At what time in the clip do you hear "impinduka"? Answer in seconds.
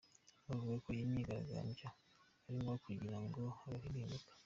3.89-4.31